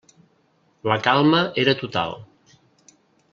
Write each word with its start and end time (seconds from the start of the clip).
La 0.91 0.97
calma 1.07 1.41
era 1.65 1.75
total. 1.83 2.17